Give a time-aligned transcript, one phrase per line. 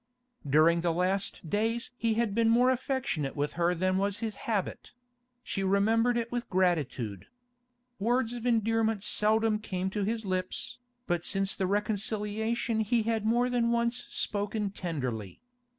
[0.49, 4.93] During the last days he had been more affectionate with her than was his habit;
[5.43, 7.27] she remembered it with gratitude.
[7.99, 13.47] Words of endearment seldom came to his lips, but since the reconciliation he had more
[13.47, 15.39] than once spoken tenderly.